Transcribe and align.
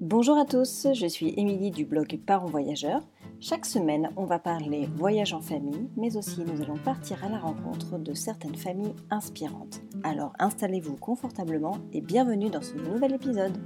Bonjour 0.00 0.38
à 0.38 0.46
tous, 0.46 0.86
je 0.94 1.06
suis 1.06 1.34
Émilie 1.36 1.70
du 1.70 1.84
blog 1.84 2.18
Parents 2.24 2.46
Voyageurs. 2.46 3.02
Chaque 3.38 3.66
semaine, 3.66 4.08
on 4.16 4.24
va 4.24 4.38
parler 4.38 4.88
voyage 4.96 5.34
en 5.34 5.42
famille, 5.42 5.90
mais 5.94 6.16
aussi 6.16 6.40
nous 6.40 6.62
allons 6.62 6.78
partir 6.78 7.22
à 7.22 7.28
la 7.28 7.36
rencontre 7.36 7.98
de 7.98 8.14
certaines 8.14 8.54
familles 8.54 8.94
inspirantes. 9.10 9.82
Alors 10.02 10.32
installez-vous 10.38 10.96
confortablement 10.96 11.76
et 11.92 12.00
bienvenue 12.00 12.48
dans 12.48 12.62
ce 12.62 12.76
nouvel 12.76 13.12
épisode. 13.12 13.58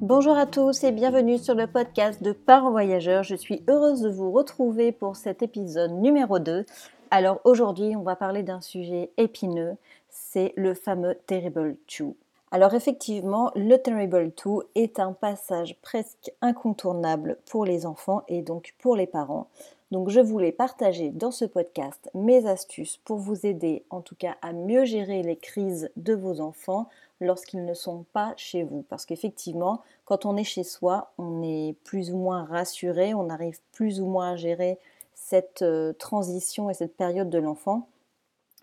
Bonjour 0.00 0.36
à 0.36 0.46
tous 0.46 0.82
et 0.82 0.90
bienvenue 0.90 1.38
sur 1.38 1.54
le 1.54 1.68
podcast 1.68 2.20
de 2.20 2.32
Parents 2.32 2.72
Voyageurs. 2.72 3.22
Je 3.22 3.36
suis 3.36 3.62
heureuse 3.68 4.00
de 4.00 4.10
vous 4.10 4.32
retrouver 4.32 4.90
pour 4.90 5.14
cet 5.14 5.40
épisode 5.40 5.92
numéro 5.92 6.40
2. 6.40 6.66
Alors 7.12 7.40
aujourd'hui, 7.44 7.94
on 7.94 8.02
va 8.02 8.16
parler 8.16 8.42
d'un 8.42 8.60
sujet 8.60 9.12
épineux, 9.18 9.76
c'est 10.14 10.52
le 10.56 10.74
fameux 10.74 11.16
Terrible 11.26 11.76
2. 11.98 12.14
Alors 12.52 12.74
effectivement, 12.74 13.50
le 13.56 13.76
Terrible 13.78 14.30
2 14.44 14.50
est 14.76 15.00
un 15.00 15.12
passage 15.12 15.76
presque 15.82 16.30
incontournable 16.40 17.36
pour 17.50 17.64
les 17.64 17.84
enfants 17.84 18.22
et 18.28 18.42
donc 18.42 18.74
pour 18.78 18.94
les 18.94 19.08
parents. 19.08 19.48
Donc 19.90 20.08
je 20.08 20.20
voulais 20.20 20.52
partager 20.52 21.10
dans 21.10 21.32
ce 21.32 21.44
podcast 21.44 22.10
mes 22.14 22.46
astuces 22.46 22.98
pour 23.04 23.18
vous 23.18 23.44
aider 23.44 23.84
en 23.90 24.02
tout 24.02 24.14
cas 24.14 24.36
à 24.40 24.52
mieux 24.52 24.84
gérer 24.84 25.22
les 25.22 25.36
crises 25.36 25.90
de 25.96 26.14
vos 26.14 26.40
enfants 26.40 26.88
lorsqu'ils 27.20 27.64
ne 27.64 27.74
sont 27.74 28.04
pas 28.12 28.34
chez 28.36 28.62
vous. 28.62 28.84
Parce 28.88 29.06
qu'effectivement, 29.06 29.82
quand 30.04 30.26
on 30.26 30.36
est 30.36 30.44
chez 30.44 30.64
soi, 30.64 31.12
on 31.18 31.42
est 31.42 31.74
plus 31.82 32.12
ou 32.12 32.16
moins 32.16 32.44
rassuré, 32.44 33.14
on 33.14 33.30
arrive 33.30 33.58
plus 33.72 34.00
ou 34.00 34.06
moins 34.06 34.32
à 34.32 34.36
gérer 34.36 34.78
cette 35.14 35.62
euh, 35.62 35.92
transition 35.92 36.70
et 36.70 36.74
cette 36.74 36.96
période 36.96 37.30
de 37.30 37.38
l'enfant. 37.38 37.88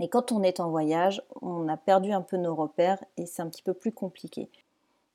Et 0.01 0.09
quand 0.09 0.31
on 0.31 0.41
est 0.41 0.59
en 0.59 0.71
voyage, 0.71 1.21
on 1.43 1.67
a 1.67 1.77
perdu 1.77 2.11
un 2.11 2.21
peu 2.21 2.35
nos 2.35 2.55
repères 2.55 3.03
et 3.17 3.27
c'est 3.27 3.43
un 3.43 3.49
petit 3.49 3.61
peu 3.61 3.75
plus 3.75 3.91
compliqué. 3.91 4.49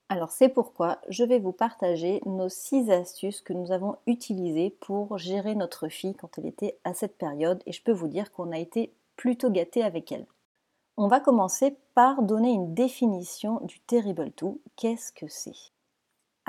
Alors 0.07 0.31
c'est 0.31 0.47
pourquoi 0.47 0.99
je 1.09 1.25
vais 1.25 1.39
vous 1.39 1.51
partager 1.51 2.21
nos 2.25 2.47
six 2.47 2.89
astuces 2.89 3.41
que 3.41 3.51
nous 3.51 3.73
avons 3.73 3.97
utilisées 4.07 4.69
pour 4.69 5.17
gérer 5.17 5.55
notre 5.55 5.89
fille 5.89 6.15
quand 6.15 6.37
elle 6.37 6.45
était 6.45 6.77
à 6.85 6.93
cette 6.93 7.17
période 7.17 7.61
et 7.65 7.73
je 7.73 7.83
peux 7.83 7.91
vous 7.91 8.07
dire 8.07 8.31
qu'on 8.31 8.53
a 8.53 8.57
été 8.57 8.93
plutôt 9.17 9.51
gâtés 9.51 9.83
avec 9.83 10.13
elle. 10.13 10.25
On 10.95 11.07
va 11.07 11.19
commencer 11.19 11.75
par 11.93 12.23
donner 12.23 12.51
une 12.51 12.73
définition 12.73 13.59
du 13.63 13.81
Terrible 13.81 14.31
Two. 14.31 14.61
Qu'est-ce 14.77 15.11
que 15.11 15.27
c'est? 15.27 15.73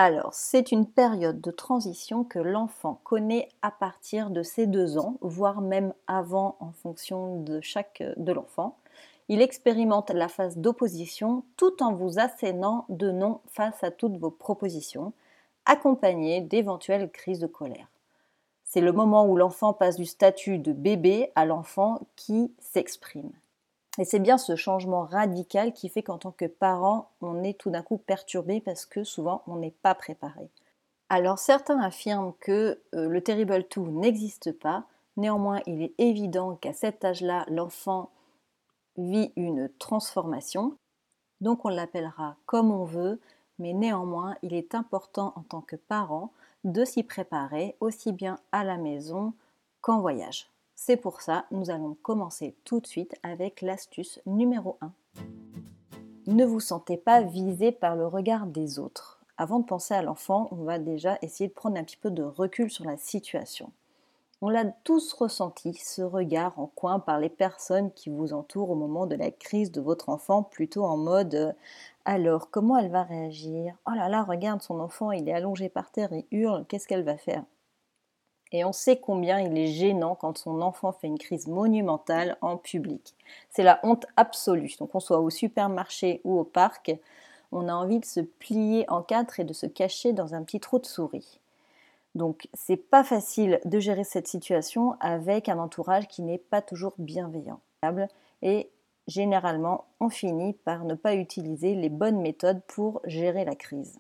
Alors, 0.01 0.33
c'est 0.33 0.71
une 0.71 0.87
période 0.87 1.41
de 1.41 1.51
transition 1.51 2.23
que 2.23 2.39
l'enfant 2.39 3.01
connaît 3.03 3.49
à 3.63 3.73
partir 3.73 4.31
de 4.31 4.45
ses 4.45 4.69
deux 4.69 4.97
ans, 4.97 5.17
voire 5.23 5.61
même 5.61 5.93
avant 6.07 6.57
en 6.61 6.71
fonction 6.71 7.43
de 7.43 7.61
chaque 7.61 8.05
de 8.17 8.33
l'enfant. 8.33 8.77
Il 9.29 9.43
expérimente 9.43 10.11
la 10.11 10.29
phase 10.29 10.57
d'opposition 10.57 11.43
tout 11.57 11.83
en 11.83 11.95
vous 11.95 12.21
assénant 12.21 12.85
de 12.89 13.11
non 13.11 13.41
face 13.49 13.83
à 13.83 13.91
toutes 13.91 14.17
vos 14.19 14.31
propositions, 14.31 15.13
accompagnées 15.67 16.43
d'éventuelles 16.43 17.11
crises 17.11 17.41
de 17.41 17.49
colère. 17.49 17.89
C'est 18.63 18.81
le 18.81 18.93
moment 18.93 19.27
où 19.27 19.37
l'enfant 19.37 19.73
passe 19.73 19.97
du 19.97 20.07
statut 20.07 20.59
de 20.59 20.71
bébé 20.71 21.33
à 21.35 21.45
l'enfant 21.45 22.07
qui 22.15 22.53
s'exprime. 22.61 23.33
Et 23.99 24.05
c'est 24.05 24.21
bien 24.21 24.39
ce 24.39 24.55
changement 24.55 25.03
radical 25.03 25.73
qui 25.73 25.89
fait 25.89 26.05
qu'en 26.05 26.19
tant 26.19 26.31
que 26.31 26.45
parent, 26.45 27.11
on 27.21 27.43
est 27.43 27.59
tout 27.59 27.71
d'un 27.71 27.83
coup 27.83 27.99
perturbé 27.99 28.61
parce 28.61 28.87
que 28.87 29.03
souvent 29.03 29.43
on 29.49 29.57
n'est 29.57 29.75
pas 29.83 29.95
préparé. 29.95 30.51
Alors 31.09 31.39
certains 31.39 31.81
affirment 31.81 32.33
que 32.41 32.81
euh, 32.95 33.09
le 33.09 33.21
Terrible 33.23 33.65
2 33.75 33.81
n'existe 33.83 34.53
pas, 34.53 34.85
néanmoins 35.17 35.61
il 35.67 35.83
est 35.83 35.95
évident 35.99 36.55
qu'à 36.55 36.73
cet 36.73 37.05
âge-là, 37.05 37.45
l'enfant 37.49 38.11
vit 38.97 39.33
une 39.37 39.69
transformation, 39.79 40.77
donc 41.41 41.65
on 41.65 41.69
l'appellera 41.69 42.37
comme 42.47 42.71
on 42.71 42.85
veut, 42.85 43.21
mais 43.59 43.73
néanmoins 43.73 44.37
il 44.43 44.55
est 44.55 44.75
important 44.75 45.33
en 45.35 45.43
tant 45.43 45.61
que 45.61 45.77
parent 45.77 46.33
de 46.63 46.85
s'y 46.85 47.03
préparer 47.03 47.77
aussi 47.81 48.13
bien 48.13 48.39
à 48.53 48.63
la 48.63 48.77
maison 48.77 49.33
qu'en 49.81 50.01
voyage. 50.01 50.51
C'est 50.81 50.97
pour 50.97 51.23
ça, 51.23 51.45
nous 51.51 51.71
allons 51.71 51.97
commencer 52.03 52.55
tout 52.65 52.79
de 52.79 52.87
suite 52.87 53.17
avec 53.25 53.63
l'astuce 53.63 54.21
numéro 54.27 54.79
1. 54.81 54.93
Ne 56.29 56.45
vous 56.45 56.61
sentez 56.61 56.97
pas 56.97 57.21
visé 57.21 57.73
par 57.73 57.97
le 57.97 58.07
regard 58.07 58.47
des 58.47 58.79
autres. 58.79 59.19
Avant 59.39 59.59
de 59.59 59.65
penser 59.65 59.95
à 59.95 60.03
l'enfant, 60.03 60.47
on 60.53 60.63
va 60.63 60.79
déjà 60.79 61.19
essayer 61.21 61.49
de 61.49 61.53
prendre 61.53 61.77
un 61.77 61.83
petit 61.83 61.97
peu 61.97 62.13
de 62.13 62.23
recul 62.23 62.71
sur 62.71 62.85
la 62.85 62.97
situation. 62.97 63.73
On 64.41 64.51
l'a 64.51 64.67
tous 64.85 65.13
ressenti, 65.15 65.75
ce 65.75 66.01
regard 66.01 66.57
en 66.61 66.69
coin 66.69 67.01
par 67.01 67.19
les 67.19 67.29
personnes 67.29 67.91
qui 67.91 68.09
vous 68.09 68.33
entourent 68.33 68.71
au 68.71 68.77
moment 68.77 69.07
de 69.07 69.17
la 69.17 69.33
crise 69.33 69.73
de 69.73 69.81
votre 69.81 70.09
enfant, 70.09 70.45
plutôt 70.45 70.85
en 70.85 70.97
mode 70.97 71.35
euh, 71.35 71.53
alors 72.05 72.51
comment 72.51 72.79
elle 72.79 72.93
va 72.93 73.03
réagir? 73.03 73.75
Oh 73.89 73.95
là 73.97 74.09
là, 74.09 74.23
regarde 74.23 74.63
son 74.63 74.79
enfant, 74.79 75.11
il 75.11 75.29
est 75.29 75.35
allongé 75.35 75.69
par 75.69 75.91
terre 75.91 76.13
et 76.13 76.25
hurle, 76.31 76.65
qu'est-ce 76.69 76.87
qu'elle 76.87 77.05
va 77.05 77.17
faire? 77.17 77.43
Et 78.53 78.65
on 78.65 78.73
sait 78.73 78.97
combien 78.97 79.41
il 79.41 79.57
est 79.59 79.67
gênant 79.67 80.15
quand 80.15 80.39
son 80.39 80.61
enfant 80.61 80.93
fait 80.93 81.07
une 81.07 81.19
crise 81.19 81.47
monumentale 81.47 82.37
en 82.41 82.57
public. 82.57 83.15
C'est 83.51 83.63
la 83.63 83.81
honte 83.83 84.07
absolue. 84.17 84.75
Donc 84.79 84.91
qu'on 84.91 85.01
soit 85.01 85.21
au 85.21 85.31
supermarché 85.31 86.21
ou 86.25 86.39
au 86.39 86.45
parc, 86.45 86.93
on 87.53 87.69
a 87.69 87.75
envie 87.75 88.01
de 88.01 88.05
se 88.05 88.21
plier 88.21 88.85
en 88.89 89.03
quatre 89.03 89.41
et 89.41 89.45
de 89.45 89.53
se 89.53 89.67
cacher 89.67 90.13
dans 90.13 90.35
un 90.35 90.43
petit 90.43 90.61
trou 90.61 90.79
de 90.79 90.87
souris. 90.87 91.41
Donc 92.15 92.49
c'est 92.55 92.77
pas 92.77 93.05
facile 93.05 93.61
de 93.65 93.79
gérer 93.79 94.05
cette 94.05 94.29
situation 94.29 94.97
avec 95.01 95.49
un 95.49 95.59
entourage 95.59 96.09
qui 96.09 96.23
n'est 96.23 96.39
pas 96.39 96.63
toujours 96.63 96.95
bienveillant. 96.99 97.61
Et 98.43 98.71
généralement, 99.07 99.85
on 100.01 100.09
finit 100.09 100.53
par 100.53 100.85
ne 100.85 100.95
pas 100.95 101.15
utiliser 101.15 101.75
les 101.75 101.89
bonnes 101.89 102.21
méthodes 102.21 102.63
pour 102.67 103.01
gérer 103.05 103.45
la 103.45 103.55
crise. 103.55 103.99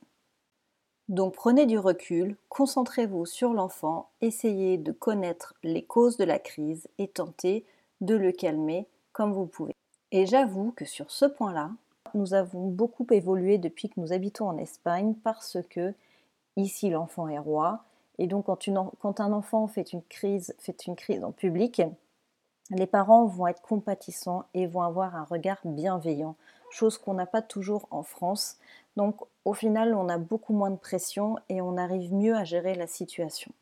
Donc 1.08 1.34
prenez 1.34 1.64
du 1.64 1.78
recul, 1.78 2.36
concentrez-vous 2.50 3.24
sur 3.24 3.54
l'enfant, 3.54 4.10
essayez 4.20 4.76
de 4.76 4.92
connaître 4.92 5.54
les 5.62 5.82
causes 5.82 6.18
de 6.18 6.24
la 6.24 6.38
crise 6.38 6.86
et 6.98 7.08
tentez 7.08 7.64
de 8.02 8.14
le 8.14 8.30
calmer 8.30 8.86
comme 9.12 9.32
vous 9.32 9.46
pouvez. 9.46 9.74
Et 10.12 10.26
j'avoue 10.26 10.72
que 10.72 10.84
sur 10.84 11.10
ce 11.10 11.24
point-là, 11.24 11.70
nous 12.14 12.34
avons 12.34 12.68
beaucoup 12.68 13.06
évolué 13.10 13.58
depuis 13.58 13.88
que 13.88 14.00
nous 14.00 14.12
habitons 14.12 14.48
en 14.48 14.58
Espagne 14.58 15.14
parce 15.24 15.58
que 15.70 15.94
ici 16.56 16.90
l'enfant 16.90 17.28
est 17.28 17.38
roi 17.38 17.84
et 18.18 18.26
donc 18.26 18.46
quand, 18.46 19.20
un 19.20 19.32
enfant 19.32 19.66
fait 19.66 19.92
une 19.92 20.02
crise, 20.02 20.54
fait 20.58 20.86
une 20.86 20.96
crise 20.96 21.24
en 21.24 21.32
public, 21.32 21.82
les 22.70 22.86
parents 22.86 23.24
vont 23.26 23.46
être 23.46 23.62
compatissants 23.62 24.44
et 24.54 24.66
vont 24.66 24.82
avoir 24.82 25.16
un 25.16 25.24
regard 25.24 25.60
bienveillant, 25.64 26.36
chose 26.70 26.98
qu'on 26.98 27.14
n'a 27.14 27.26
pas 27.26 27.42
toujours 27.42 27.88
en 27.90 28.02
France. 28.02 28.58
Donc 28.96 29.20
au 29.44 29.54
final, 29.54 29.94
on 29.94 30.08
a 30.08 30.18
beaucoup 30.18 30.52
moins 30.52 30.70
de 30.70 30.76
pression 30.76 31.36
et 31.48 31.60
on 31.60 31.76
arrive 31.76 32.12
mieux 32.12 32.34
à 32.34 32.44
gérer 32.44 32.74
la 32.74 32.86
situation. 32.86 33.52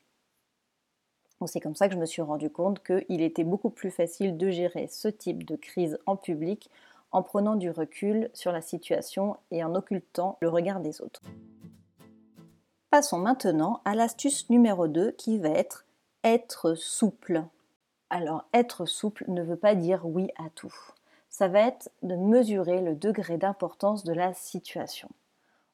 C'est 1.44 1.60
comme 1.60 1.76
ça 1.76 1.88
que 1.88 1.94
je 1.94 2.00
me 2.00 2.06
suis 2.06 2.22
rendu 2.22 2.48
compte 2.48 2.82
qu'il 2.82 3.20
était 3.20 3.44
beaucoup 3.44 3.68
plus 3.68 3.90
facile 3.90 4.38
de 4.38 4.48
gérer 4.50 4.86
ce 4.86 5.08
type 5.08 5.44
de 5.44 5.56
crise 5.56 5.98
en 6.06 6.16
public 6.16 6.70
en 7.12 7.22
prenant 7.22 7.56
du 7.56 7.70
recul 7.70 8.30
sur 8.32 8.52
la 8.52 8.62
situation 8.62 9.36
et 9.50 9.62
en 9.62 9.74
occultant 9.74 10.38
le 10.40 10.48
regard 10.48 10.80
des 10.80 11.02
autres. 11.02 11.20
Passons 12.90 13.18
maintenant 13.18 13.80
à 13.84 13.94
l'astuce 13.94 14.48
numéro 14.48 14.88
2 14.88 15.12
qui 15.12 15.38
va 15.38 15.50
être 15.50 15.84
être 16.24 16.74
souple. 16.74 17.44
Alors 18.10 18.44
être 18.52 18.86
souple 18.86 19.24
ne 19.28 19.42
veut 19.42 19.56
pas 19.56 19.74
dire 19.74 20.06
oui 20.06 20.28
à 20.36 20.50
tout. 20.50 20.74
Ça 21.38 21.48
va 21.48 21.60
être 21.60 21.90
de 22.02 22.16
mesurer 22.16 22.80
le 22.80 22.94
degré 22.94 23.36
d'importance 23.36 24.04
de 24.04 24.14
la 24.14 24.32
situation. 24.32 25.10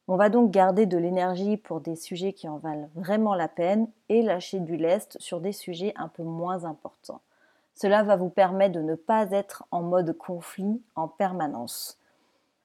On 0.08 0.16
va 0.16 0.28
donc 0.28 0.50
garder 0.50 0.86
de 0.86 0.98
l'énergie 0.98 1.56
pour 1.56 1.80
des 1.80 1.94
sujets 1.94 2.32
qui 2.32 2.48
en 2.48 2.56
valent 2.56 2.90
vraiment 2.96 3.36
la 3.36 3.46
peine 3.46 3.86
et 4.08 4.22
lâcher 4.22 4.58
du 4.58 4.76
lest 4.76 5.16
sur 5.20 5.40
des 5.40 5.52
sujets 5.52 5.92
un 5.94 6.08
peu 6.08 6.24
moins 6.24 6.64
importants. 6.64 7.20
Cela 7.76 8.02
va 8.02 8.16
vous 8.16 8.28
permettre 8.28 8.74
de 8.74 8.82
ne 8.82 8.96
pas 8.96 9.30
être 9.30 9.62
en 9.70 9.82
mode 9.82 10.18
conflit 10.18 10.82
en 10.96 11.06
permanence. 11.06 11.96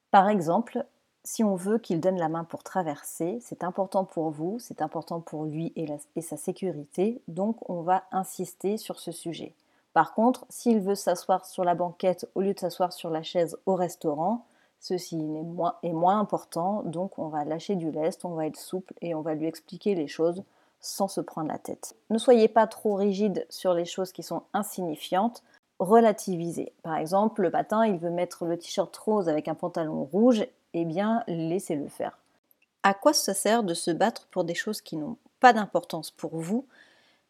Par 0.10 0.28
exemple, 0.28 0.84
si 1.24 1.44
on 1.44 1.54
veut 1.54 1.78
qu'il 1.78 2.00
donne 2.00 2.18
la 2.18 2.30
main 2.30 2.46
pour 2.46 2.64
traverser, 2.64 3.38
c'est 3.42 3.64
important 3.64 4.06
pour 4.06 4.32
vous, 4.32 4.58
c'est 4.58 4.82
important 4.82 5.20
pour 5.20 5.46
lui 5.46 5.72
et, 5.76 6.22
sa 6.24 6.36
sécurité, 6.36 7.22
donc 7.28 7.58
on 7.70 7.82
va 7.82 8.06
insister 8.12 8.78
sur 8.78 9.00
ce 9.00 9.12
sujet. 9.12 9.54
Par 9.98 10.14
contre, 10.14 10.46
s'il 10.48 10.80
veut 10.80 10.94
s'asseoir 10.94 11.44
sur 11.48 11.64
la 11.64 11.74
banquette 11.74 12.30
au 12.36 12.42
lieu 12.42 12.54
de 12.54 12.60
s'asseoir 12.60 12.94
sur 12.94 13.10
la 13.10 13.24
chaise 13.24 13.58
au 13.66 13.74
restaurant, 13.74 14.46
Ceci 14.80 15.16
est 15.82 15.92
moins, 15.92 16.20
important, 16.20 16.84
donc 16.84 17.18
on 17.18 17.30
va 17.30 17.46
lâcher 17.46 17.76
du 17.76 17.90
lest, 17.90 18.24
on 18.24 18.36
va 18.36 18.46
être 18.46 18.60
souple 18.60 18.94
et 19.02 19.16
on 19.16 19.22
va 19.22 19.34
lui 19.34 19.48
expliquer 19.48 19.96
les 19.96 20.06
choses 20.06 20.44
sans 20.80 21.08
se 21.08 21.20
prendre 21.20 21.48
la 21.48 21.58
tête. 21.58 21.96
Ne 22.12 22.20
soyez 22.20 22.48
pas 22.48 22.68
trop 22.68 22.94
rigide 22.94 23.48
sur 23.50 23.74
les 23.74 23.86
choses 23.86 24.12
qui 24.12 24.22
sont 24.22 24.44
insignifiantes, 24.54 25.42
relativisez. 25.80 26.74
Par 26.84 26.98
exemple, 26.98 27.42
le 27.42 27.50
matin, 27.50 27.84
il 27.88 27.98
veut 27.98 28.12
mettre 28.12 28.46
le 28.46 28.60
t-shirt 28.60 28.96
rose 28.98 29.28
avec 29.28 29.48
un 29.48 29.56
pantalon 29.56 30.04
rouge, 30.04 30.46
eh 30.76 30.86
bien, 30.86 31.24
laissez-le 31.26 31.88
faire. 31.88 32.20
À 32.84 32.94
quoi 32.94 33.14
ça 33.14 33.34
sert 33.34 33.64
de 33.64 33.74
se 33.74 33.90
battre 33.90 34.28
pour 34.28 34.44
des 34.44 34.54
choses 34.54 34.82
qui 34.82 34.96
n'ont 34.96 35.18
pas 35.40 35.54
d'importance 35.54 36.12
pour 36.12 36.38
vous, 36.38 36.68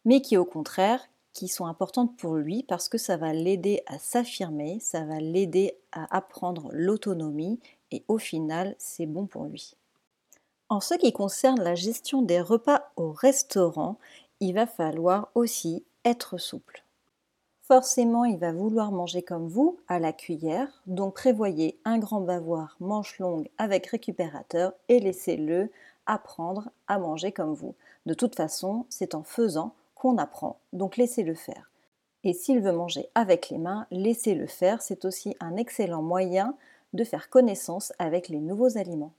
mais 0.04 0.20
qui 0.20 0.36
au 0.36 0.44
contraire 0.44 1.00
qui 1.32 1.48
sont 1.48 1.66
importantes 1.66 2.16
pour 2.16 2.36
lui 2.36 2.62
parce 2.62 2.88
que 2.88 2.98
ça 2.98 3.16
va 3.16 3.32
l'aider 3.32 3.82
à 3.86 3.98
s'affirmer, 3.98 4.78
ça 4.80 5.04
va 5.04 5.20
l'aider 5.20 5.76
à 5.92 6.16
apprendre 6.16 6.70
l'autonomie 6.72 7.60
et 7.90 8.04
au 8.08 8.18
final, 8.18 8.74
c'est 8.78 9.06
bon 9.06 9.26
pour 9.26 9.44
lui. 9.44 9.74
En 10.68 10.80
ce 10.80 10.94
qui 10.94 11.12
concerne 11.12 11.62
la 11.62 11.74
gestion 11.74 12.22
des 12.22 12.40
repas 12.40 12.90
au 12.96 13.12
restaurant, 13.12 13.98
il 14.40 14.52
va 14.52 14.66
falloir 14.66 15.30
aussi 15.34 15.84
être 16.04 16.38
souple. 16.38 16.84
Forcément, 17.62 18.24
il 18.24 18.38
va 18.38 18.52
vouloir 18.52 18.92
manger 18.92 19.22
comme 19.22 19.46
vous, 19.46 19.78
à 19.88 19.98
la 19.98 20.12
cuillère, 20.12 20.82
donc 20.86 21.14
prévoyez 21.14 21.78
un 21.84 21.98
grand 21.98 22.22
bavoir 22.22 22.76
manche 22.80 23.18
longue 23.18 23.50
avec 23.58 23.86
récupérateur 23.86 24.72
et 24.88 25.00
laissez-le 25.00 25.70
apprendre 26.06 26.70
à 26.86 26.98
manger 26.98 27.30
comme 27.32 27.52
vous. 27.52 27.74
De 28.06 28.14
toute 28.14 28.36
façon, 28.36 28.86
c'est 28.88 29.14
en 29.14 29.22
faisant 29.22 29.74
qu'on 29.98 30.16
apprend, 30.16 30.60
donc 30.72 30.96
laissez-le 30.96 31.34
faire. 31.34 31.70
Et 32.24 32.32
s'il 32.32 32.60
veut 32.60 32.72
manger 32.72 33.08
avec 33.14 33.48
les 33.50 33.58
mains, 33.58 33.86
laissez-le 33.90 34.46
faire, 34.46 34.82
c'est 34.82 35.04
aussi 35.04 35.36
un 35.40 35.56
excellent 35.56 36.02
moyen 36.02 36.56
de 36.92 37.04
faire 37.04 37.30
connaissance 37.30 37.92
avec 37.98 38.28
les 38.28 38.40
nouveaux 38.40 38.76
aliments. 38.78 39.12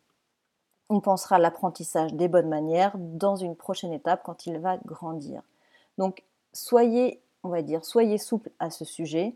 On 0.89 1.01
pensera 1.01 1.35
à 1.35 1.39
l'apprentissage 1.39 2.13
des 2.13 2.27
bonnes 2.27 2.49
manières 2.49 2.97
dans 2.97 3.35
une 3.35 3.55
prochaine 3.55 3.93
étape 3.93 4.23
quand 4.23 4.47
il 4.47 4.57
va 4.57 4.77
grandir. 4.77 5.43
Donc 5.97 6.23
soyez, 6.51 7.21
on 7.43 7.49
va 7.49 7.61
dire, 7.61 7.85
soyez 7.85 8.17
souple 8.17 8.49
à 8.59 8.69
ce 8.71 8.85
sujet, 8.85 9.35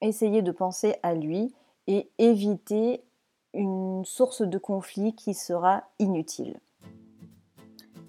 essayez 0.00 0.42
de 0.42 0.52
penser 0.52 0.96
à 1.02 1.14
lui 1.14 1.52
et 1.86 2.08
évitez 2.18 3.02
une 3.52 4.04
source 4.04 4.42
de 4.42 4.58
conflit 4.58 5.14
qui 5.14 5.34
sera 5.34 5.84
inutile. 5.98 6.60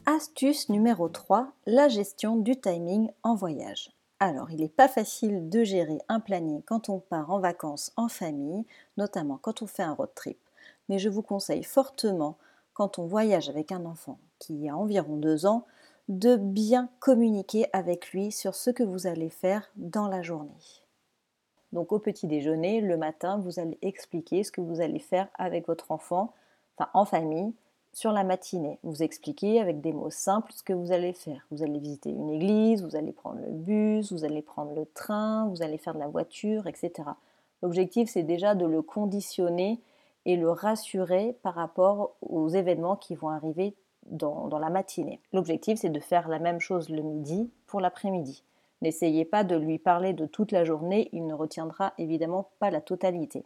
Astuce 0.08 0.70
numéro 0.70 1.10
3, 1.10 1.52
la 1.68 1.88
gestion 1.88 2.36
du 2.36 2.60
timing 2.60 3.12
en 3.22 3.36
voyage. 3.36 3.92
Alors, 4.20 4.50
il 4.50 4.62
n'est 4.62 4.68
pas 4.68 4.88
facile 4.88 5.48
de 5.48 5.64
gérer 5.64 6.00
un 6.08 6.20
planning 6.20 6.64
quand 6.64 6.90
on 6.90 6.98
part 6.98 7.30
en 7.30 7.40
vacances 7.40 7.94
en 7.98 8.08
famille, 8.08 8.66
notamment 8.98 9.38
quand 9.40 9.62
on 9.62 9.68
fait 9.68 9.84
un 9.84 9.94
road 9.94 10.10
trip. 10.16 10.40
Mais 10.90 10.98
je 10.98 11.08
vous 11.08 11.22
conseille 11.22 11.64
fortement, 11.64 12.38
quand 12.74 12.98
on 12.98 13.06
voyage 13.06 13.48
avec 13.48 13.72
un 13.72 13.86
enfant 13.86 14.18
qui 14.40 14.68
a 14.68 14.76
environ 14.76 15.18
deux 15.18 15.46
ans, 15.46 15.68
de 16.10 16.36
bien 16.36 16.90
communiquer 17.00 17.68
avec 17.72 18.12
lui 18.12 18.32
sur 18.32 18.56
ce 18.56 18.72
que 18.72 18.84
vous 18.84 19.06
allez 19.06 19.30
faire 19.30 19.70
dans 19.76 20.08
la 20.08 20.24
journée. 20.24 20.50
Donc 21.74 21.92
au 21.92 22.00
petit 22.00 22.26
déjeuner, 22.26 22.82
le 22.82 22.98
matin, 22.98 23.38
vous 23.38 23.60
allez 23.60 23.78
expliquer 23.84 24.44
ce 24.44 24.52
que 24.52 24.62
vous 24.62 24.82
allez 24.82 25.00
faire 25.00 25.28
avec 25.36 25.68
votre 25.68 25.92
enfant, 25.92 26.34
enfin 26.76 26.90
en 26.96 27.06
famille, 27.06 27.54
sur 27.94 28.12
la 28.12 28.24
matinée. 28.24 28.80
Vous 28.84 29.04
expliquez 29.04 29.60
avec 29.60 29.82
des 29.82 29.94
mots 29.94 30.10
simples 30.10 30.52
ce 30.54 30.64
que 30.64 30.74
vous 30.74 30.92
allez 30.92 31.14
faire. 31.14 31.46
Vous 31.52 31.64
allez 31.64 31.80
visiter 31.80 32.10
une 32.10 32.30
église, 32.30 32.84
vous 32.84 32.96
allez 32.96 33.12
prendre 33.12 33.40
le 33.42 33.52
bus, 33.52 34.12
vous 34.12 34.24
allez 34.24 34.42
prendre 34.42 34.74
le 34.74 34.86
train, 34.86 35.48
vous 35.48 35.62
allez 35.62 35.78
faire 35.78 35.94
de 35.94 36.00
la 36.00 36.08
voiture, 36.08 36.68
etc. 36.68 37.10
L'objectif, 37.62 38.10
c'est 38.10 38.24
déjà 38.24 38.56
de 38.56 38.66
le 38.66 38.82
conditionner 38.82 39.80
et 40.26 40.38
le 40.38 40.50
rassurer 40.50 41.38
par 41.44 41.56
rapport 41.56 42.16
aux 42.22 42.48
événements 42.48 42.96
qui 42.96 43.16
vont 43.16 43.30
arriver 43.30 43.76
dans, 44.06 44.48
dans 44.48 44.60
la 44.60 44.70
matinée. 44.70 45.20
L'objectif, 45.34 45.80
c'est 45.80 45.90
de 45.90 46.00
faire 46.00 46.28
la 46.28 46.40
même 46.40 46.60
chose 46.60 46.90
le 46.90 47.02
midi 47.02 47.52
pour 47.68 47.82
l'après-midi. 47.82 48.44
N'essayez 48.82 49.26
pas 49.26 49.44
de 49.44 49.56
lui 49.56 49.78
parler 49.78 50.14
de 50.14 50.26
toute 50.26 50.52
la 50.52 50.64
journée, 50.64 51.10
il 51.12 51.28
ne 51.28 51.36
retiendra 51.36 51.94
évidemment 52.00 52.50
pas 52.60 52.72
la 52.72 52.82
totalité. 52.82 53.46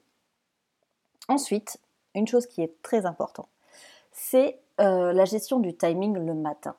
Ensuite, 1.28 1.78
une 2.14 2.28
chose 2.28 2.46
qui 2.46 2.62
est 2.62 2.82
très 2.82 3.06
importante, 3.06 3.50
c'est 4.16 4.60
euh, 4.80 5.12
la 5.12 5.26
gestion 5.26 5.60
du 5.60 5.76
timing 5.76 6.18
le 6.18 6.34
matin. 6.34 6.76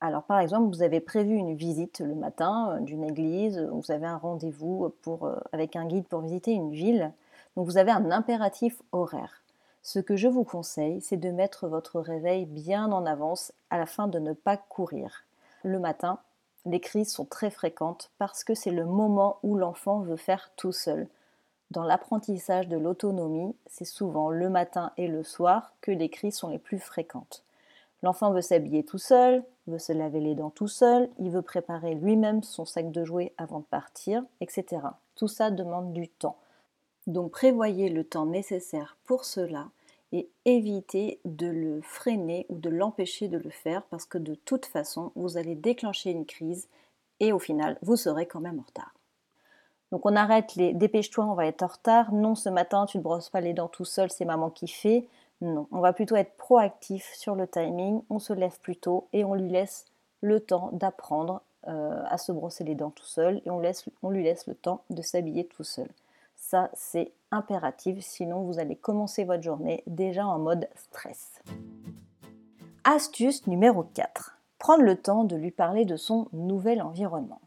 Alors 0.00 0.24
par 0.24 0.40
exemple, 0.40 0.74
vous 0.74 0.82
avez 0.82 1.00
prévu 1.00 1.36
une 1.36 1.54
visite 1.54 2.00
le 2.00 2.14
matin 2.14 2.72
euh, 2.72 2.80
d'une 2.80 3.04
église, 3.04 3.60
vous 3.72 3.92
avez 3.92 4.06
un 4.06 4.16
rendez-vous 4.16 4.92
euh, 5.06 5.36
avec 5.52 5.76
un 5.76 5.86
guide 5.86 6.06
pour 6.08 6.20
visiter 6.20 6.50
une 6.50 6.72
ville, 6.72 7.12
donc 7.56 7.66
vous 7.66 7.78
avez 7.78 7.92
un 7.92 8.10
impératif 8.10 8.82
horaire. 8.90 9.42
Ce 9.82 10.00
que 10.00 10.16
je 10.16 10.26
vous 10.26 10.44
conseille, 10.44 11.00
c'est 11.00 11.16
de 11.16 11.30
mettre 11.30 11.68
votre 11.68 12.00
réveil 12.00 12.46
bien 12.46 12.90
en 12.90 13.06
avance 13.06 13.52
afin 13.70 14.08
de 14.08 14.18
ne 14.18 14.32
pas 14.32 14.56
courir. 14.56 15.24
Le 15.62 15.78
matin, 15.78 16.18
les 16.66 16.80
crises 16.80 17.12
sont 17.12 17.24
très 17.24 17.50
fréquentes 17.50 18.10
parce 18.18 18.42
que 18.42 18.54
c'est 18.54 18.70
le 18.70 18.86
moment 18.86 19.38
où 19.44 19.56
l'enfant 19.56 20.00
veut 20.00 20.16
faire 20.16 20.50
tout 20.56 20.72
seul. 20.72 21.06
Dans 21.72 21.84
l'apprentissage 21.84 22.68
de 22.68 22.76
l'autonomie, 22.76 23.56
c'est 23.66 23.86
souvent 23.86 24.28
le 24.28 24.50
matin 24.50 24.92
et 24.98 25.08
le 25.08 25.22
soir 25.22 25.72
que 25.80 25.90
les 25.90 26.10
crises 26.10 26.36
sont 26.36 26.50
les 26.50 26.58
plus 26.58 26.78
fréquentes. 26.78 27.44
L'enfant 28.02 28.30
veut 28.30 28.42
s'habiller 28.42 28.84
tout 28.84 28.98
seul, 28.98 29.42
veut 29.66 29.78
se 29.78 29.94
laver 29.94 30.20
les 30.20 30.34
dents 30.34 30.50
tout 30.50 30.68
seul, 30.68 31.08
il 31.18 31.30
veut 31.30 31.40
préparer 31.40 31.94
lui-même 31.94 32.42
son 32.42 32.66
sac 32.66 32.92
de 32.92 33.04
jouets 33.06 33.32
avant 33.38 33.60
de 33.60 33.64
partir, 33.64 34.22
etc. 34.42 34.82
Tout 35.16 35.28
ça 35.28 35.50
demande 35.50 35.94
du 35.94 36.08
temps. 36.08 36.36
Donc 37.06 37.30
prévoyez 37.30 37.88
le 37.88 38.04
temps 38.04 38.26
nécessaire 38.26 38.98
pour 39.04 39.24
cela 39.24 39.70
et 40.12 40.28
évitez 40.44 41.20
de 41.24 41.46
le 41.46 41.80
freiner 41.80 42.44
ou 42.50 42.58
de 42.58 42.68
l'empêcher 42.68 43.28
de 43.28 43.38
le 43.38 43.48
faire 43.48 43.82
parce 43.84 44.04
que 44.04 44.18
de 44.18 44.34
toute 44.34 44.66
façon, 44.66 45.10
vous 45.14 45.38
allez 45.38 45.54
déclencher 45.54 46.10
une 46.10 46.26
crise 46.26 46.68
et 47.18 47.32
au 47.32 47.38
final, 47.38 47.78
vous 47.80 47.96
serez 47.96 48.26
quand 48.26 48.40
même 48.40 48.58
en 48.58 48.66
retard. 48.66 48.92
Donc 49.92 50.06
on 50.06 50.16
arrête 50.16 50.54
les 50.56 50.72
dépêche-toi, 50.72 51.26
on 51.26 51.34
va 51.34 51.46
être 51.46 51.62
en 51.62 51.66
retard. 51.66 52.12
Non, 52.12 52.34
ce 52.34 52.48
matin, 52.48 52.86
tu 52.86 52.96
ne 52.96 53.02
brosses 53.02 53.28
pas 53.28 53.42
les 53.42 53.52
dents 53.52 53.68
tout 53.68 53.84
seul, 53.84 54.10
c'est 54.10 54.24
maman 54.24 54.48
qui 54.48 54.66
fait. 54.66 55.06
Non, 55.42 55.68
on 55.70 55.80
va 55.80 55.92
plutôt 55.92 56.16
être 56.16 56.34
proactif 56.38 57.12
sur 57.14 57.34
le 57.34 57.46
timing. 57.46 58.02
On 58.08 58.18
se 58.18 58.32
lève 58.32 58.58
plus 58.60 58.76
tôt 58.76 59.06
et 59.12 59.22
on 59.22 59.34
lui 59.34 59.50
laisse 59.50 59.84
le 60.22 60.40
temps 60.40 60.70
d'apprendre 60.72 61.42
euh, 61.68 62.02
à 62.06 62.16
se 62.16 62.32
brosser 62.32 62.64
les 62.64 62.74
dents 62.74 62.90
tout 62.90 63.04
seul 63.04 63.42
et 63.44 63.50
on, 63.50 63.60
on 64.02 64.10
lui 64.10 64.24
laisse 64.24 64.46
le 64.46 64.54
temps 64.54 64.82
de 64.88 65.02
s'habiller 65.02 65.44
tout 65.44 65.62
seul. 65.62 65.88
Ça, 66.36 66.70
c'est 66.72 67.12
impératif, 67.30 67.98
sinon 68.00 68.40
vous 68.40 68.58
allez 68.58 68.76
commencer 68.76 69.24
votre 69.24 69.42
journée 69.42 69.82
déjà 69.86 70.26
en 70.26 70.38
mode 70.38 70.68
stress. 70.74 71.42
Astuce 72.84 73.46
numéro 73.46 73.82
4. 73.82 74.38
Prendre 74.58 74.84
le 74.84 74.96
temps 74.96 75.24
de 75.24 75.36
lui 75.36 75.50
parler 75.50 75.84
de 75.84 75.96
son 75.96 76.28
nouvel 76.32 76.80
environnement. 76.80 77.41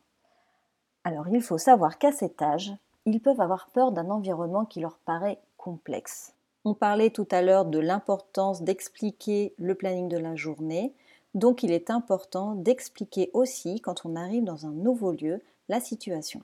Alors 1.05 1.29
il 1.29 1.41
faut 1.41 1.59
savoir 1.59 1.99
qu'à 1.99 2.11
cet 2.11 2.41
âge, 2.41 2.73
ils 3.05 3.21
peuvent 3.21 3.39
avoir 3.39 3.69
peur 3.69 3.91
d'un 3.91 4.09
environnement 4.09 4.65
qui 4.65 4.79
leur 4.79 4.97
paraît 4.97 5.39
complexe. 5.55 6.33
On 6.65 6.73
parlait 6.73 7.11
tout 7.11 7.27
à 7.29 7.43
l'heure 7.43 7.65
de 7.65 7.77
l'importance 7.77 8.63
d'expliquer 8.63 9.53
le 9.59 9.75
planning 9.75 10.09
de 10.09 10.17
la 10.17 10.35
journée, 10.35 10.95
donc 11.35 11.61
il 11.61 11.71
est 11.71 11.91
important 11.91 12.55
d'expliquer 12.55 13.29
aussi, 13.33 13.81
quand 13.81 14.03
on 14.05 14.15
arrive 14.15 14.43
dans 14.43 14.65
un 14.65 14.71
nouveau 14.71 15.11
lieu, 15.11 15.43
la 15.69 15.79
situation. 15.79 16.41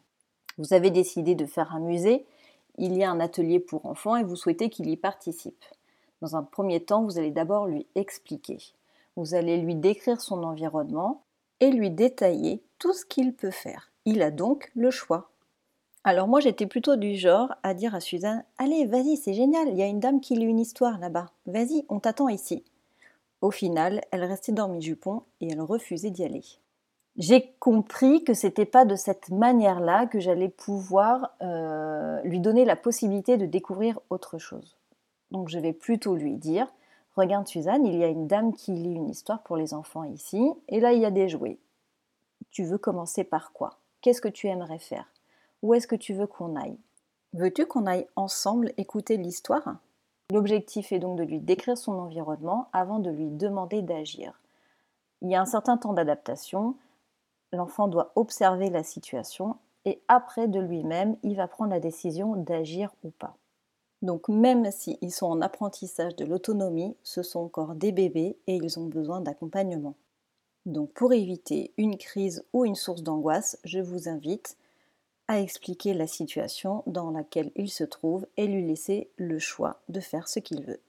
Vous 0.59 0.73
avez 0.73 0.91
décidé 0.91 1.33
de 1.33 1.47
faire 1.47 1.73
un 1.73 1.79
musée, 1.79 2.27
il 2.77 2.95
y 2.95 3.03
a 3.03 3.09
un 3.09 3.19
atelier 3.19 3.59
pour 3.59 3.87
enfants 3.87 4.15
et 4.15 4.23
vous 4.23 4.35
souhaitez 4.35 4.69
qu'il 4.69 4.89
y 4.89 4.95
participe. 4.95 5.65
Dans 6.21 6.35
un 6.35 6.43
premier 6.43 6.83
temps, 6.83 7.03
vous 7.03 7.17
allez 7.17 7.31
d'abord 7.31 7.65
lui 7.65 7.87
expliquer. 7.95 8.59
Vous 9.15 9.33
allez 9.33 9.57
lui 9.57 9.73
décrire 9.73 10.21
son 10.21 10.43
environnement 10.43 11.23
et 11.61 11.71
lui 11.71 11.89
détailler 11.89 12.61
tout 12.77 12.93
ce 12.93 13.05
qu'il 13.05 13.33
peut 13.33 13.49
faire. 13.49 13.90
Il 14.05 14.23
a 14.23 14.31
donc 14.31 14.71
le 14.75 14.89
choix. 14.89 15.29
Alors 16.03 16.27
moi 16.27 16.39
j'étais 16.39 16.65
plutôt 16.65 16.95
du 16.95 17.15
genre 17.15 17.53
à 17.61 17.75
dire 17.75 17.93
à 17.93 17.99
Suzanne 17.99 18.43
Allez, 18.57 18.85
vas-y, 18.85 19.15
c'est 19.15 19.35
génial, 19.35 19.69
il 19.69 19.77
y 19.77 19.83
a 19.83 19.87
une 19.87 19.99
dame 19.99 20.21
qui 20.21 20.35
lit 20.35 20.45
une 20.45 20.59
histoire 20.59 20.97
là-bas. 20.97 21.27
Vas-y, 21.45 21.85
on 21.87 21.99
t'attend 21.99 22.27
ici. 22.27 22.63
Au 23.41 23.51
final, 23.51 24.01
elle 24.09 24.23
restait 24.23 24.53
dans 24.53 24.69
mes 24.69 24.81
jupons 24.81 25.21
et 25.39 25.51
elle 25.51 25.61
refusait 25.61 26.09
d'y 26.09 26.23
aller. 26.23 26.43
J'ai 27.17 27.53
compris 27.59 28.23
que 28.23 28.33
c'était 28.33 28.65
pas 28.65 28.85
de 28.85 28.95
cette 28.95 29.29
manière-là 29.29 30.07
que 30.07 30.19
j'allais 30.19 30.49
pouvoir 30.49 31.35
euh, 31.43 32.19
lui 32.23 32.39
donner 32.39 32.65
la 32.65 32.75
possibilité 32.75 33.37
de 33.37 33.45
découvrir 33.45 33.99
autre 34.09 34.39
chose. 34.39 34.77
Donc 35.29 35.49
je 35.49 35.59
vais 35.59 35.73
plutôt 35.73 36.15
lui 36.15 36.37
dire 36.37 36.67
Regarde 37.15 37.47
Suzanne, 37.47 37.85
il 37.85 37.97
y 37.97 38.03
a 38.03 38.07
une 38.07 38.25
dame 38.25 38.53
qui 38.55 38.71
lit 38.71 38.95
une 38.95 39.09
histoire 39.09 39.43
pour 39.43 39.57
les 39.57 39.75
enfants 39.75 40.05
ici, 40.05 40.51
et 40.69 40.79
là 40.79 40.93
il 40.93 41.01
y 41.01 41.05
a 41.05 41.11
des 41.11 41.29
jouets. 41.29 41.59
Tu 42.49 42.63
veux 42.63 42.79
commencer 42.79 43.23
par 43.23 43.51
quoi? 43.51 43.80
Qu'est-ce 44.01 44.21
que 44.21 44.27
tu 44.27 44.47
aimerais 44.47 44.79
faire? 44.79 45.05
Où 45.61 45.75
est-ce 45.75 45.85
que 45.85 45.95
tu 45.95 46.13
veux 46.13 46.25
qu'on 46.25 46.55
aille? 46.55 46.77
Veux-tu 47.33 47.67
qu'on 47.67 47.85
aille 47.85 48.07
ensemble 48.15 48.73
écouter 48.77 49.15
l'histoire? 49.15 49.75
L'objectif 50.31 50.91
est 50.91 50.97
donc 50.97 51.19
de 51.19 51.23
lui 51.23 51.39
décrire 51.39 51.77
son 51.77 51.99
environnement 51.99 52.67
avant 52.73 52.97
de 52.97 53.11
lui 53.11 53.29
demander 53.29 53.83
d'agir. 53.83 54.41
Il 55.21 55.29
y 55.29 55.35
a 55.35 55.41
un 55.41 55.45
certain 55.45 55.77
temps 55.77 55.93
d'adaptation, 55.93 56.75
l'enfant 57.53 57.87
doit 57.87 58.11
observer 58.15 58.71
la 58.71 58.81
situation 58.81 59.57
et 59.85 60.01
après 60.07 60.47
de 60.47 60.59
lui-même, 60.59 61.15
il 61.21 61.35
va 61.35 61.47
prendre 61.47 61.69
la 61.69 61.79
décision 61.79 62.35
d'agir 62.35 62.89
ou 63.03 63.11
pas. 63.11 63.35
Donc 64.01 64.29
même 64.29 64.71
s'ils 64.71 65.11
sont 65.11 65.27
en 65.27 65.41
apprentissage 65.41 66.15
de 66.15 66.25
l'autonomie, 66.25 66.95
ce 67.03 67.21
sont 67.21 67.41
encore 67.41 67.75
des 67.75 67.91
bébés 67.91 68.35
et 68.47 68.55
ils 68.55 68.79
ont 68.79 68.87
besoin 68.87 69.21
d'accompagnement. 69.21 69.93
Donc 70.65 70.91
pour 70.93 71.13
éviter 71.13 71.73
une 71.77 71.97
crise 71.97 72.43
ou 72.53 72.65
une 72.65 72.75
source 72.75 73.03
d'angoisse, 73.03 73.57
je 73.63 73.79
vous 73.79 74.07
invite 74.07 74.57
à 75.27 75.39
expliquer 75.39 75.93
la 75.93 76.07
situation 76.07 76.83
dans 76.87 77.09
laquelle 77.09 77.51
il 77.55 77.69
se 77.69 77.83
trouve 77.83 78.27
et 78.37 78.47
lui 78.47 78.65
laisser 78.65 79.09
le 79.15 79.39
choix 79.39 79.81
de 79.89 79.99
faire 79.99 80.27
ce 80.27 80.39
qu'il 80.39 80.63
veut. 80.63 80.81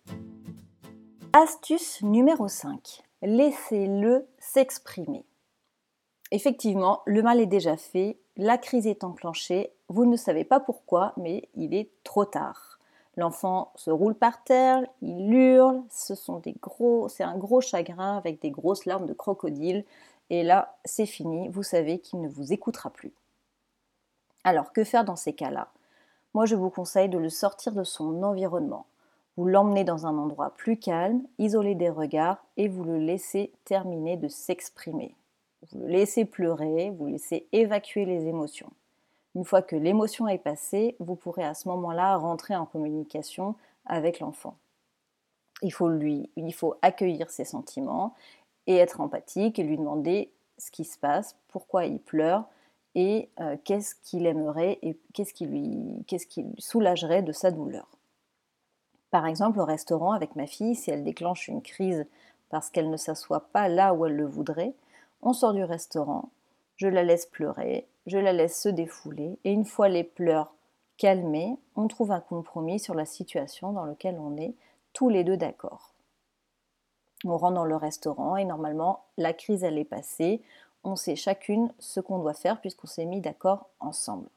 Astuce 1.33 2.03
numéro 2.03 2.49
5. 2.49 3.03
Laissez-le 3.23 4.27
s'exprimer. 4.39 5.25
Effectivement, 6.33 7.03
le 7.07 7.23
mal 7.23 7.41
est 7.41 7.47
déjà 7.47 7.77
fait, 7.77 8.19
la 8.37 8.59
crise 8.59 8.87
est 8.87 9.05
enclenchée, 9.05 9.73
vous 9.89 10.07
ne 10.07 10.17
savez 10.17 10.45
pas 10.45 10.61
pourquoi, 10.61 11.13
mais 11.17 11.49
il 11.55 11.75
est 11.75 11.91
trop 12.05 12.25
tard. 12.25 12.72
L'enfant 13.17 13.73
se 13.77 13.91
roule 13.91 14.15
par 14.15 14.43
terre, 14.43 14.83
il 15.03 15.33
hurle, 15.33 15.83
ce 15.91 16.15
sont 16.15 16.39
des 16.39 16.55
gros, 16.63 17.09
c'est 17.09 17.25
un 17.25 17.37
gros 17.37 17.61
chagrin 17.61 18.17
avec 18.17 18.41
des 18.41 18.51
grosses 18.51 18.87
larmes 18.87 19.07
de 19.07 19.13
crocodile. 19.13 19.85
Et 20.31 20.43
là, 20.43 20.77
c'est 20.87 21.07
fini, 21.07 21.49
vous 21.49 21.63
savez 21.63 21.99
qu'il 21.99 22.23
ne 22.23 22.29
vous 22.29 22.55
écoutera 22.55 22.89
plus. 22.89 23.13
Alors, 24.45 24.73
que 24.73 24.83
faire 24.83 25.05
dans 25.05 25.17
ces 25.17 25.35
cas-là? 25.35 25.69
Moi, 26.33 26.47
je 26.47 26.57
vous 26.57 26.71
conseille 26.71 27.11
de 27.11 27.19
le 27.19 27.29
sortir 27.29 27.73
de 27.73 27.85
son 27.85 28.23
environnement. 28.23 28.87
Vous 29.37 29.47
l'emmenez 29.47 29.85
dans 29.85 30.07
un 30.07 30.17
endroit 30.17 30.55
plus 30.55 30.79
calme, 30.79 31.23
isolé 31.39 31.75
des 31.75 31.91
regards, 31.91 32.43
et 32.57 32.69
vous 32.69 32.85
le 32.85 32.99
laissez 32.99 33.53
terminer 33.65 34.17
de 34.17 34.29
s'exprimer. 34.29 35.15
Vous 35.71 35.81
le 35.81 35.87
laissez 35.89 36.25
pleurer, 36.25 36.91
vous 36.91 37.07
laissez 37.07 37.47
évacuer 37.53 38.07
les 38.07 38.27
émotions. 38.27 38.71
Une 39.35 39.45
fois 39.45 39.63
que 39.63 39.77
l'émotion 39.77 40.29
est 40.29 40.39
passée, 40.39 40.97
vous 40.99 41.17
pourrez 41.17 41.45
à 41.45 41.55
ce 41.55 41.69
moment-là 41.69 42.17
rentrer 42.17 42.55
en 42.55 42.67
communication 42.67 43.55
avec 43.87 44.21
l'enfant. 44.21 44.57
Il 45.63 45.73
faut 45.73 45.89
lui, 45.89 46.31
accueillir 46.83 47.31
ses 47.31 47.45
sentiments 47.45 48.15
et 48.67 48.77
être 48.77 49.01
empathique 49.01 49.59
et 49.59 49.63
lui 49.63 49.79
demander 49.79 50.33
ce 50.59 50.71
qui 50.71 50.85
se 50.85 50.99
passe, 50.99 51.37
pourquoi 51.49 51.87
il 51.87 51.99
pleure 51.99 52.45
et 52.95 53.31
euh, 53.41 53.57
qu'est-ce 53.65 53.95
qu'il 53.95 54.27
aimerait 54.27 54.79
et 54.83 54.99
qu'est-ce 55.15 55.33
qui 55.33 55.47
lui, 55.47 56.05
qu'est-ce 56.07 56.27
qui 56.27 56.45
soulagerait 56.59 57.23
de 57.23 57.33
sa 57.33 57.51
douleur. 57.51 57.89
Par 59.11 59.27
exemple, 59.27 59.61
au 59.61 59.65
restaurant 59.65 60.13
avec 60.13 60.37
ma 60.37 60.47
fille, 60.47 60.75
si 60.75 60.91
elle 60.91 61.05
déclenche 61.05 61.49
une 61.49 61.63
crise 61.63 62.07
parce 62.49 62.71
qu'elle 62.71 62.91
ne 62.91 62.97
s'assoit 62.97 63.49
pas 63.53 63.69
là 63.69 63.95
où 63.95 64.05
elle 64.05 64.17
le 64.17 64.27
voudrait, 64.27 64.75
on 65.23 65.33
sort 65.33 65.55
du 65.55 65.65
restaurant, 65.65 66.31
je 66.77 66.87
la 66.87 67.03
laisse 67.03 67.27
pleurer, 67.27 67.87
je 68.07 68.19
la 68.19 68.33
laisse 68.33 68.61
se 68.61 68.69
défouler, 68.69 69.39
et 69.45 69.53
une 69.53 69.65
fois 69.65 69.89
les 69.89 70.05
pleurs 70.05 70.55
calmés, 70.97 71.57
on 71.77 71.89
trouve 71.89 72.13
un 72.13 72.21
compromis 72.21 72.79
sur 72.79 72.95
la 72.95 73.05
situation 73.05 73.73
dans 73.73 73.85
laquelle 73.85 74.19
on 74.21 74.37
est 74.37 74.55
tous 74.93 75.09
les 75.09 75.25
deux 75.25 75.37
d'accord. 75.37 75.93
On 77.25 77.37
rentre 77.37 77.55
dans 77.55 77.65
le 77.65 77.77
restaurant 77.77 78.37
et 78.37 78.45
normalement 78.45 79.05
la 79.17 79.33
crise 79.33 79.65
elle 79.65 79.79
est 79.79 79.85
passée, 79.85 80.43
on 80.85 80.97
sait 80.97 81.17
chacune 81.17 81.73
ce 81.79 82.01
qu'on 82.01 82.19
doit 82.19 82.35
faire 82.35 82.61
puisqu'on 82.61 82.89
s'est 82.89 83.05
mis 83.05 83.21
d'accord 83.21 83.69
ensemble. 83.81 84.29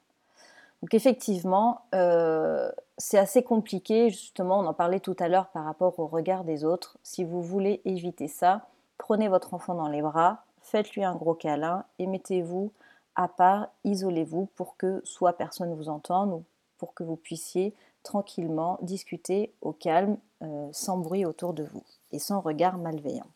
Donc 0.81 0.93
effectivement, 0.93 1.81
euh, 1.95 2.71
c'est 2.97 3.17
assez 3.17 3.43
compliqué, 3.43 4.09
justement, 4.09 4.59
on 4.59 4.65
en 4.65 4.73
parlait 4.73 4.99
tout 4.99 5.15
à 5.19 5.27
l'heure 5.27 5.47
par 5.47 5.65
rapport 5.65 5.99
au 5.99 6.05
regard 6.05 6.43
des 6.43 6.63
autres. 6.63 6.97
Si 7.01 7.23
vous 7.23 7.41
voulez 7.41 7.81
éviter 7.85 8.27
ça, 8.27 8.67
prenez 8.97 9.27
votre 9.27 9.53
enfant 9.53 9.73
dans 9.73 9.87
les 9.87 10.01
bras, 10.01 10.43
faites-lui 10.61 11.03
un 11.03 11.15
gros 11.15 11.33
câlin 11.33 11.85
et 11.97 12.05
mettez-vous 12.05 12.71
à 13.15 13.27
part, 13.27 13.69
isolez-vous 13.83 14.47
pour 14.55 14.77
que 14.77 15.01
soit 15.03 15.33
personne 15.33 15.69
ne 15.69 15.75
vous 15.75 15.89
entende 15.89 16.33
ou 16.33 16.43
pour 16.77 16.93
que 16.93 17.03
vous 17.03 17.15
puissiez 17.15 17.73
tranquillement 18.03 18.77
discuter 18.81 19.53
au 19.61 19.71
calme, 19.71 20.17
euh, 20.43 20.67
sans 20.71 20.97
bruit 20.97 21.25
autour 21.25 21.53
de 21.53 21.63
vous 21.63 21.83
et 22.11 22.19
sans 22.19 22.39
regard 22.39 22.77
malveillant. 22.77 23.27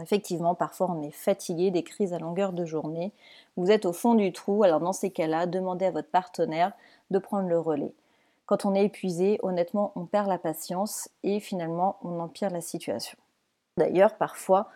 Effectivement, 0.00 0.54
parfois 0.54 0.90
on 0.90 1.02
est 1.02 1.10
fatigué 1.10 1.70
des 1.70 1.82
crises 1.82 2.12
à 2.12 2.18
longueur 2.18 2.52
de 2.52 2.66
journée, 2.66 3.12
vous 3.56 3.70
êtes 3.70 3.86
au 3.86 3.94
fond 3.94 4.14
du 4.14 4.32
trou, 4.32 4.62
alors 4.62 4.80
dans 4.80 4.92
ces 4.92 5.10
cas-là, 5.10 5.46
demandez 5.46 5.86
à 5.86 5.90
votre 5.90 6.10
partenaire 6.10 6.72
de 7.10 7.18
prendre 7.18 7.48
le 7.48 7.58
relais. 7.58 7.94
Quand 8.44 8.64
on 8.66 8.74
est 8.74 8.84
épuisé, 8.84 9.40
honnêtement, 9.42 9.92
on 9.96 10.04
perd 10.04 10.28
la 10.28 10.38
patience 10.38 11.08
et 11.22 11.40
finalement 11.40 11.96
on 12.02 12.20
empire 12.20 12.50
la 12.50 12.60
situation. 12.60 13.18
D'ailleurs, 13.78 14.16
parfois, 14.16 14.68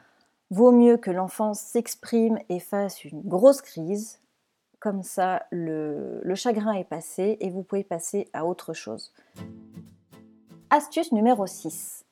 Vaut 0.52 0.72
mieux 0.72 0.96
que 0.96 1.12
l'enfant 1.12 1.54
s'exprime 1.54 2.40
et 2.48 2.58
fasse 2.58 3.04
une 3.04 3.22
grosse 3.22 3.62
crise, 3.62 4.20
comme 4.80 5.04
ça 5.04 5.44
le, 5.52 6.20
chagrin 6.34 6.72
est 6.72 6.82
passé 6.82 7.36
et 7.38 7.50
vous 7.50 7.62
pouvez 7.62 7.84
passer 7.84 8.28
à 8.32 8.44
autre 8.44 8.72
chose. 8.72 9.12
Astuce 10.70 11.12
numéro 11.12 11.46
6. 11.46 12.04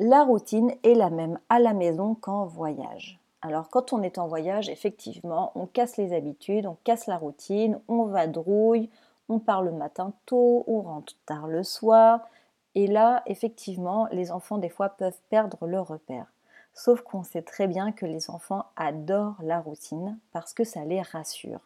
La 0.00 0.24
routine 0.24 0.72
est 0.82 0.94
la 0.94 1.10
même 1.10 1.38
à 1.48 1.60
la 1.60 1.74
maison 1.74 2.16
qu'en 2.16 2.44
voyage. 2.44 3.20
Alors 3.40 3.70
quand 3.70 3.92
on 3.92 4.02
est 4.02 4.18
en 4.18 4.26
voyage, 4.26 4.68
effectivement, 4.68 5.52
on 5.54 5.66
casse 5.66 5.96
les 5.96 6.12
habitudes, 6.12 6.66
on 6.66 6.76
casse 6.82 7.06
la 7.06 7.16
routine, 7.16 7.78
on 7.86 8.06
vadrouille, 8.06 8.90
on 9.28 9.38
part 9.38 9.62
le 9.62 9.70
matin 9.70 10.12
tôt, 10.26 10.64
on 10.66 10.80
rentre 10.80 11.14
tard 11.24 11.46
le 11.46 11.62
soir. 11.62 12.28
Et 12.74 12.88
là, 12.88 13.22
effectivement, 13.26 14.08
les 14.10 14.32
enfants 14.32 14.58
des 14.58 14.70
fois 14.70 14.88
peuvent 14.88 15.20
perdre 15.30 15.68
leur 15.68 15.86
repère. 15.86 16.26
Sauf 16.76 17.00
qu'on 17.00 17.22
sait 17.22 17.42
très 17.42 17.66
bien 17.66 17.90
que 17.90 18.04
les 18.04 18.28
enfants 18.30 18.66
adorent 18.76 19.40
la 19.42 19.60
routine 19.60 20.18
parce 20.30 20.52
que 20.52 20.62
ça 20.62 20.84
les 20.84 21.00
rassure. 21.00 21.60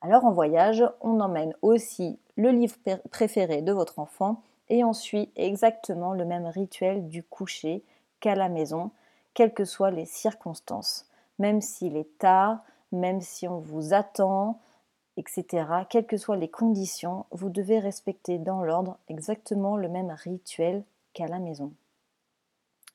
Alors 0.00 0.24
en 0.24 0.32
voyage, 0.32 0.84
on 1.00 1.20
emmène 1.20 1.54
aussi 1.62 2.18
le 2.36 2.50
livre 2.50 2.74
préféré 3.10 3.62
de 3.62 3.72
votre 3.72 4.00
enfant 4.00 4.42
et 4.68 4.82
on 4.82 4.92
suit 4.92 5.30
exactement 5.36 6.14
le 6.14 6.24
même 6.24 6.46
rituel 6.46 7.08
du 7.08 7.22
coucher 7.22 7.84
qu'à 8.18 8.34
la 8.34 8.48
maison, 8.48 8.90
quelles 9.34 9.54
que 9.54 9.64
soient 9.64 9.92
les 9.92 10.04
circonstances. 10.04 11.06
Même 11.38 11.60
s'il 11.60 11.96
est 11.96 12.18
tard, 12.18 12.58
même 12.90 13.20
si 13.20 13.46
on 13.46 13.60
vous 13.60 13.94
attend, 13.94 14.58
etc., 15.16 15.64
quelles 15.88 16.06
que 16.06 16.16
soient 16.16 16.36
les 16.36 16.50
conditions, 16.50 17.24
vous 17.30 17.50
devez 17.50 17.78
respecter 17.78 18.38
dans 18.38 18.64
l'ordre 18.64 18.98
exactement 19.08 19.76
le 19.76 19.88
même 19.88 20.10
rituel 20.10 20.82
qu'à 21.12 21.28
la 21.28 21.38
maison. 21.38 21.72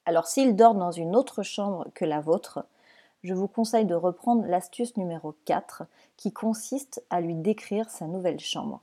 Alors 0.05 0.27
s'il 0.27 0.55
dort 0.55 0.75
dans 0.75 0.91
une 0.91 1.15
autre 1.15 1.41
chambre 1.41 1.87
que 1.95 2.05
la 2.05 2.21
vôtre, 2.21 2.63
je 3.23 3.33
vous 3.33 3.47
conseille 3.47 3.85
de 3.85 3.95
reprendre 3.95 4.45
l'astuce 4.45 4.97
numéro 4.97 5.33
4 5.45 5.83
qui 6.15 6.31
consiste 6.31 7.03
à 7.09 7.21
lui 7.21 7.33
décrire 7.33 7.89
sa 7.89 8.05
nouvelle 8.05 8.39
chambre. 8.39 8.81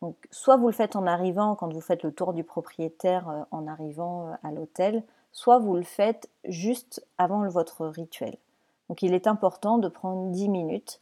Donc 0.00 0.16
soit 0.30 0.56
vous 0.56 0.68
le 0.68 0.72
faites 0.72 0.96
en 0.96 1.06
arrivant 1.06 1.54
quand 1.56 1.70
vous 1.70 1.82
faites 1.82 2.02
le 2.02 2.12
tour 2.12 2.32
du 2.32 2.42
propriétaire 2.42 3.28
euh, 3.28 3.42
en 3.50 3.68
arrivant 3.68 4.28
euh, 4.28 4.34
à 4.42 4.50
l'hôtel, 4.50 5.04
soit 5.30 5.58
vous 5.58 5.76
le 5.76 5.82
faites 5.82 6.30
juste 6.44 7.06
avant 7.18 7.46
votre 7.48 7.86
rituel. 7.86 8.36
Donc 8.88 9.02
il 9.02 9.12
est 9.12 9.26
important 9.26 9.76
de 9.76 9.88
prendre 9.88 10.30
10 10.30 10.48
minutes 10.48 11.00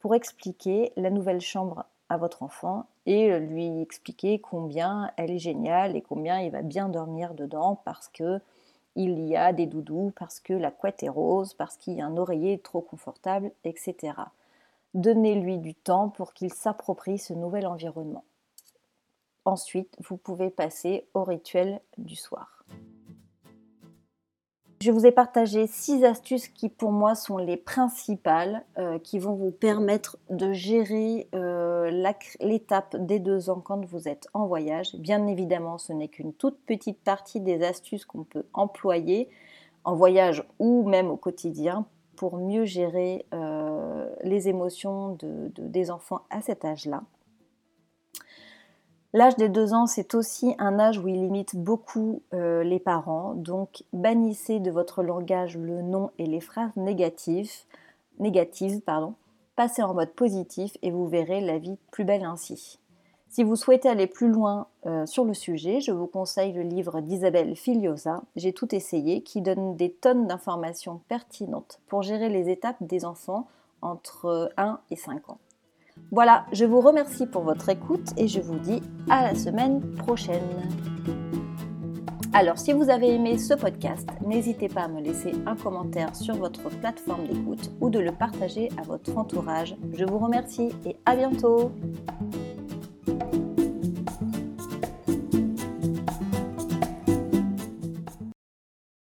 pour 0.00 0.16
expliquer 0.16 0.92
la 0.96 1.10
nouvelle 1.10 1.40
chambre 1.40 1.84
à 2.08 2.16
votre 2.16 2.42
enfant 2.42 2.86
et 3.06 3.38
lui 3.38 3.80
expliquer 3.80 4.40
combien 4.40 5.10
elle 5.16 5.30
est 5.30 5.38
géniale 5.38 5.96
et 5.96 6.02
combien 6.02 6.40
il 6.40 6.50
va 6.50 6.62
bien 6.62 6.88
dormir 6.88 7.34
dedans 7.34 7.80
parce 7.84 8.08
que 8.08 8.40
il 8.96 9.26
y 9.26 9.36
a 9.36 9.52
des 9.52 9.66
doudous 9.66 10.12
parce 10.18 10.40
que 10.40 10.52
la 10.52 10.70
couette 10.70 11.02
est 11.02 11.08
rose, 11.08 11.54
parce 11.54 11.76
qu'il 11.76 11.94
y 11.94 12.00
a 12.00 12.06
un 12.06 12.16
oreiller 12.16 12.58
trop 12.58 12.80
confortable, 12.80 13.52
etc. 13.64 14.14
Donnez-lui 14.94 15.58
du 15.58 15.74
temps 15.74 16.10
pour 16.10 16.34
qu'il 16.34 16.52
s'approprie 16.52 17.18
ce 17.18 17.32
nouvel 17.32 17.66
environnement. 17.66 18.24
Ensuite, 19.44 19.96
vous 19.98 20.16
pouvez 20.16 20.50
passer 20.50 21.06
au 21.14 21.24
rituel 21.24 21.80
du 21.98 22.16
soir. 22.16 22.61
Je 24.82 24.90
vous 24.90 25.06
ai 25.06 25.12
partagé 25.12 25.68
six 25.68 26.04
astuces 26.04 26.48
qui 26.48 26.68
pour 26.68 26.90
moi 26.90 27.14
sont 27.14 27.36
les 27.36 27.56
principales, 27.56 28.64
euh, 28.78 28.98
qui 28.98 29.20
vont 29.20 29.34
vous 29.34 29.52
permettre 29.52 30.18
de 30.28 30.52
gérer 30.52 31.28
euh, 31.36 31.88
l'étape 32.40 32.96
des 32.96 33.20
deux 33.20 33.48
ans 33.48 33.62
quand 33.64 33.84
vous 33.84 34.08
êtes 34.08 34.26
en 34.34 34.44
voyage. 34.46 34.96
Bien 34.96 35.28
évidemment, 35.28 35.78
ce 35.78 35.92
n'est 35.92 36.08
qu'une 36.08 36.32
toute 36.32 36.58
petite 36.66 36.98
partie 36.98 37.38
des 37.38 37.62
astuces 37.62 38.04
qu'on 38.04 38.24
peut 38.24 38.44
employer 38.54 39.28
en 39.84 39.94
voyage 39.94 40.42
ou 40.58 40.82
même 40.88 41.12
au 41.12 41.16
quotidien 41.16 41.86
pour 42.16 42.36
mieux 42.36 42.64
gérer 42.64 43.24
euh, 43.32 44.12
les 44.24 44.48
émotions 44.48 45.16
des 45.58 45.92
enfants 45.92 46.22
à 46.28 46.40
cet 46.40 46.64
âge-là. 46.64 47.04
L'âge 49.14 49.36
des 49.36 49.50
deux 49.50 49.74
ans, 49.74 49.86
c'est 49.86 50.14
aussi 50.14 50.54
un 50.58 50.78
âge 50.78 50.98
où 50.98 51.06
il 51.06 51.20
limite 51.20 51.54
beaucoup 51.54 52.22
euh, 52.32 52.64
les 52.64 52.78
parents, 52.78 53.34
donc 53.34 53.84
bannissez 53.92 54.58
de 54.58 54.70
votre 54.70 55.02
langage 55.02 55.58
le 55.58 55.82
nom 55.82 56.10
et 56.18 56.24
les 56.24 56.40
phrases 56.40 56.74
négatives, 56.76 57.50
passez 59.54 59.82
en 59.82 59.92
mode 59.92 60.12
positif 60.12 60.78
et 60.80 60.90
vous 60.90 61.06
verrez 61.06 61.42
la 61.42 61.58
vie 61.58 61.76
plus 61.90 62.04
belle 62.04 62.24
ainsi. 62.24 62.78
Si 63.28 63.44
vous 63.44 63.56
souhaitez 63.56 63.88
aller 63.88 64.06
plus 64.06 64.30
loin 64.30 64.66
euh, 64.86 65.04
sur 65.04 65.24
le 65.24 65.34
sujet, 65.34 65.80
je 65.80 65.92
vous 65.92 66.06
conseille 66.06 66.52
le 66.52 66.62
livre 66.62 67.00
d'Isabelle 67.00 67.54
Filiosa, 67.54 68.22
J'ai 68.36 68.52
tout 68.54 68.74
essayé, 68.74 69.22
qui 69.22 69.42
donne 69.42 69.76
des 69.76 69.90
tonnes 69.90 70.26
d'informations 70.26 71.00
pertinentes 71.08 71.80
pour 71.86 72.02
gérer 72.02 72.30
les 72.30 72.50
étapes 72.50 72.82
des 72.82 73.04
enfants 73.04 73.46
entre 73.82 74.52
1 74.56 74.80
et 74.90 74.96
5 74.96 75.28
ans. 75.30 75.38
Voilà, 76.12 76.44
je 76.52 76.66
vous 76.66 76.82
remercie 76.82 77.26
pour 77.26 77.40
votre 77.40 77.70
écoute 77.70 78.10
et 78.18 78.28
je 78.28 78.38
vous 78.38 78.58
dis 78.58 78.82
à 79.08 79.22
la 79.22 79.34
semaine 79.34 79.80
prochaine. 79.94 80.42
Alors, 82.34 82.58
si 82.58 82.74
vous 82.74 82.90
avez 82.90 83.14
aimé 83.14 83.38
ce 83.38 83.54
podcast, 83.54 84.06
n'hésitez 84.20 84.68
pas 84.68 84.82
à 84.82 84.88
me 84.88 85.00
laisser 85.00 85.32
un 85.46 85.56
commentaire 85.56 86.14
sur 86.14 86.34
votre 86.34 86.68
plateforme 86.68 87.26
d'écoute 87.26 87.70
ou 87.80 87.88
de 87.88 87.98
le 87.98 88.12
partager 88.12 88.68
à 88.78 88.82
votre 88.82 89.16
entourage. 89.16 89.74
Je 89.94 90.04
vous 90.04 90.18
remercie 90.18 90.68
et 90.84 90.96
à 91.06 91.16
bientôt 91.16 91.72